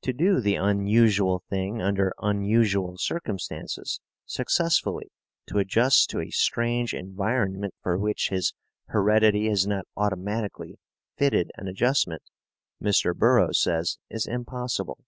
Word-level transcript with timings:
To 0.00 0.12
do 0.12 0.40
the 0.40 0.56
unusual 0.56 1.44
thing 1.48 1.80
under 1.80 2.12
unusual 2.18 2.98
circumstances, 2.98 4.00
successfully 4.26 5.12
to 5.46 5.58
adjust 5.58 6.10
to 6.10 6.20
a 6.20 6.30
strange 6.32 6.92
environment 6.92 7.72
for 7.80 7.96
which 7.96 8.30
his 8.30 8.54
heredity 8.88 9.46
has 9.48 9.64
not 9.64 9.86
automatically 9.96 10.80
fitted 11.16 11.52
an 11.56 11.68
adjustment, 11.68 12.22
Mr. 12.82 13.14
Burroughs 13.14 13.60
says 13.60 13.98
is 14.10 14.26
impossible. 14.26 14.98